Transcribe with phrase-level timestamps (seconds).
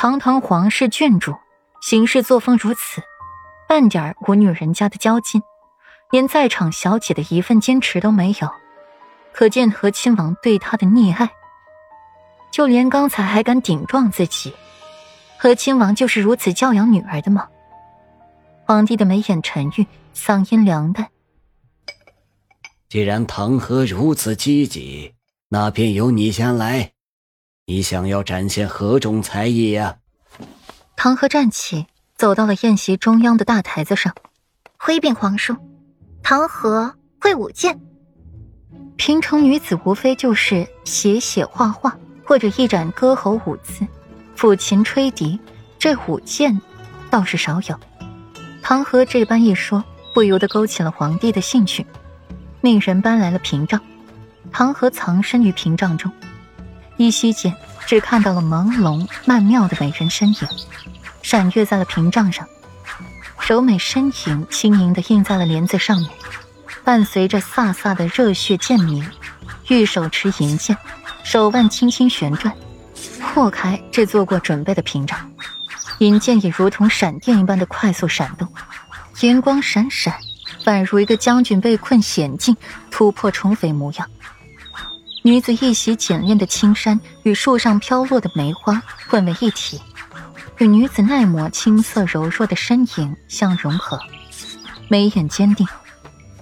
[0.00, 1.36] 堂堂皇室郡主，
[1.82, 3.02] 行事作风如此，
[3.68, 5.42] 半点无女人家的娇劲，
[6.10, 8.50] 连在场小姐的一份坚持都没有，
[9.34, 11.28] 可见和亲王对她的溺爱。
[12.50, 14.54] 就连刚才还敢顶撞自己，
[15.36, 17.46] 和亲王就是如此教养女儿的吗？
[18.64, 21.10] 皇帝的眉眼沉郁，嗓音凉淡。
[22.88, 25.12] 既然唐河如此积极，
[25.50, 26.92] 那便由你先来。
[27.70, 29.98] 你想要展现何种才艺呀？
[30.96, 31.86] 唐河站起，
[32.16, 34.12] 走到了宴席中央的大台子上，
[34.76, 35.54] 回禀皇叔，
[36.20, 37.78] 唐河会舞剑。
[38.96, 43.86] 平城女子无非就是写写画画，或者一展歌喉舞姿，
[44.36, 45.38] 抚琴吹笛，
[45.78, 46.60] 这舞剑
[47.08, 47.78] 倒是少有。
[48.60, 51.86] 唐河这般一说，不由得勾起了皇帝的兴趣。
[52.60, 53.80] 命人搬来了屏障，
[54.50, 56.10] 唐河藏身于屏障中，
[57.00, 60.36] 依稀间只看到了朦胧曼妙的美人身影，
[61.22, 62.46] 闪跃在了屏障上，
[63.48, 66.10] 柔美身影轻盈的印在了帘子上面，
[66.84, 69.02] 伴随着飒飒的热血剑鸣，
[69.68, 70.76] 玉手持银剑，
[71.22, 72.54] 手腕轻轻旋转，
[73.18, 75.18] 破开这做过准备的屏障，
[76.00, 78.46] 银剑也如同闪电一般的快速闪动，
[79.22, 80.14] 银光闪闪。
[80.66, 82.54] 宛如一个将军被困险境，
[82.90, 84.06] 突破重围模样。
[85.22, 89.78] 女子一袭简练的青衫与树上飘落的梅花混为一体，
[90.58, 94.00] 与女子耐磨青涩柔弱的身影相融合。
[94.88, 95.66] 眉眼坚定，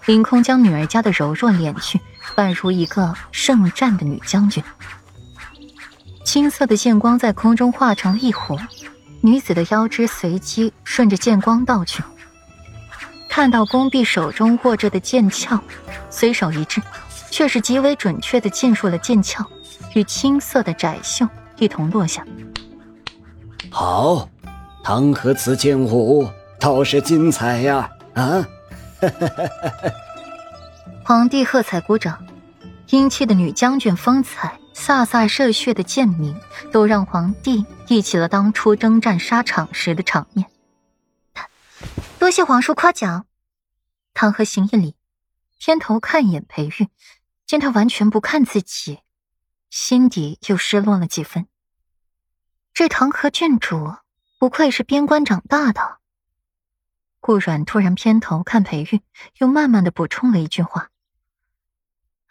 [0.07, 2.01] 凌空将女儿家的柔弱敛去，
[2.37, 4.63] 宛如一个圣战的女将军。
[6.25, 8.61] 青色的剑光在空中化成一弧，
[9.23, 12.01] 女子的腰肢随即顺着剑光倒去。
[13.29, 15.61] 看到宫壁手中握着的剑鞘，
[16.11, 16.81] 随手一掷，
[17.31, 19.45] 却是极为准确的进入了剑鞘，
[19.95, 21.27] 与青色的窄袖
[21.59, 22.25] 一同落下。
[23.71, 24.29] 好，
[24.83, 27.91] 唐河此剑舞倒是精彩呀！
[28.15, 28.47] 啊，
[31.05, 32.27] 皇帝喝彩鼓掌，
[32.91, 36.35] 英气的女将军风采，飒飒热血的剑鸣，
[36.73, 40.47] 都让皇帝忆起了当初征战沙场时的场面。
[42.19, 43.27] 多谢皇叔夸奖。
[44.15, 44.97] 唐河行一礼，
[45.61, 46.89] 偏头看一眼裴玉，
[47.49, 49.01] 见他完全不看自己，
[49.71, 51.47] 心底又失落了几分。
[52.75, 53.95] 这唐河郡主
[54.39, 55.97] 不愧是边关长大的。
[57.21, 59.01] 顾阮突然偏头看裴玉，
[59.39, 60.91] 又慢慢的补充了一句话：“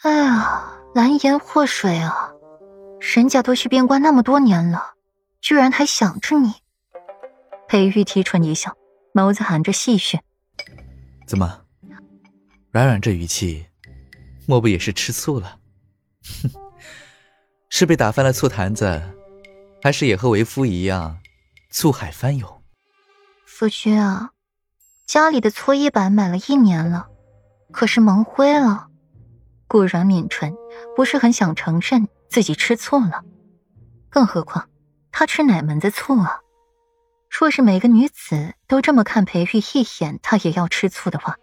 [0.03, 2.31] 哎呀，蓝颜祸水啊！
[3.01, 4.93] 人家都去边关那么多年了，
[5.41, 6.53] 居然还想着你。”
[7.67, 8.77] 裴玉提唇一笑，
[9.13, 10.19] 眸子含着戏谑
[11.25, 11.65] ：“怎么？”
[12.71, 13.66] 软软这语气，
[14.47, 15.59] 莫不也是吃醋了？
[16.41, 16.49] 哼，
[17.69, 19.01] 是被打翻了醋坛子，
[19.83, 21.19] 还是也和为夫一样，
[21.69, 22.63] 醋海翻涌？
[23.45, 24.31] 夫君啊，
[25.05, 27.07] 家里的搓衣板买了一年了，
[27.71, 28.87] 可是蒙灰了。
[29.67, 30.55] 顾然抿唇，
[30.95, 33.25] 不是很想承认自己吃醋了。
[34.09, 34.69] 更何况
[35.11, 36.39] 他吃哪门子醋啊？
[37.29, 41.35] 若是每个女子都这么看裴玉一眼，他也要吃醋的话。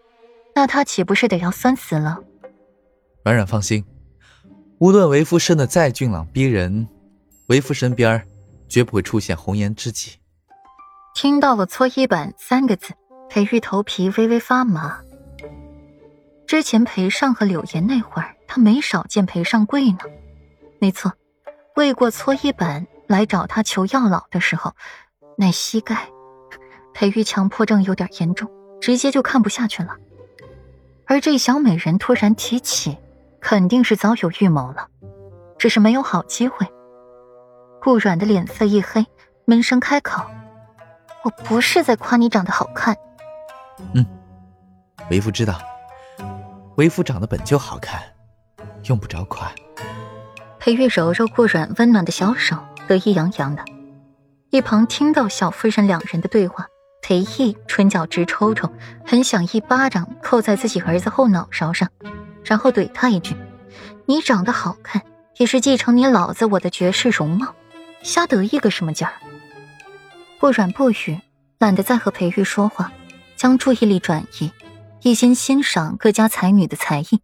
[0.55, 2.25] 那他岂不是得要酸死了？
[3.25, 3.83] 软软放心，
[4.77, 6.87] 无论为夫生的再俊朗逼人，
[7.47, 8.23] 为夫身边
[8.69, 10.19] 绝不会出现红颜知己。
[11.15, 12.93] 听到了“搓衣板”三个字，
[13.31, 15.01] 裴玉头皮微微发麻。
[16.47, 20.01] 之前裴尚和柳岩那会儿，他没少见裴尚跪呢。
[20.79, 21.11] 没错，
[21.75, 24.75] 跪过搓衣板来找他求药老的时候，
[25.39, 26.11] 那膝盖，
[26.93, 28.51] 裴玉强迫症有点严重，
[28.83, 29.97] 直接就看不下去了。
[31.07, 32.99] 而这小美人突然提起，
[33.45, 34.89] 肯定是早有预谋了，
[35.59, 36.67] 只是没有好机会。
[37.79, 39.05] 顾软的脸色一黑，
[39.45, 40.25] 闷声开口
[41.23, 42.97] ：“我不是在夸你长得好看。
[43.93, 44.05] ”“嗯，
[45.11, 45.61] 为夫知道，
[46.77, 48.01] 为夫长得本就好看，
[48.85, 49.53] 用不着夸。”
[50.59, 52.57] 裴玉揉揉顾软温暖的小手，
[52.89, 53.63] 得意洋洋的。
[54.49, 56.67] 一旁听到小夫人两人的对话。
[57.03, 58.73] 裴毅唇角直抽抽，
[59.05, 61.91] 很想一巴掌扣在自己儿子后脑勺上，
[62.45, 63.35] 然后怼他一句
[64.07, 65.03] ：“你长得好看，
[65.39, 67.55] 也是继承你老子我的绝世容貌，
[68.03, 69.15] 瞎得意个什么劲儿？”
[70.39, 71.19] 不软不语，
[71.59, 72.93] 懒得再和裴玉说话，
[73.35, 74.53] 将注意力转移，
[75.03, 77.21] 一心欣赏各家才女的才艺。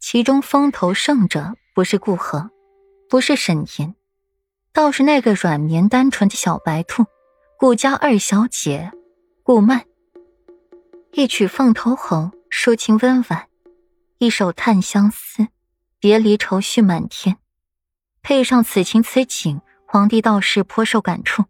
[0.00, 2.50] 其中风头盛者不是顾河，
[3.08, 3.94] 不是沈岩，
[4.72, 7.06] 倒是那个软绵单纯的小白兔。
[7.56, 8.90] 顾家二小姐，
[9.42, 9.84] 顾曼。
[11.12, 12.16] 一曲《凤头吼》，
[12.50, 13.46] 抒情温婉；
[14.24, 15.42] 一首《叹相思》，
[16.00, 17.36] 别离愁绪满天。
[18.22, 21.44] 配上此情此景，皇帝倒是颇受感触。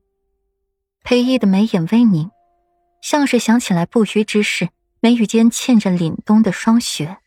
[1.04, 2.32] 裴义的眉眼微凝，
[3.00, 7.18] 像是想起来不虞之事，眉宇间嵌着凛冬的霜雪。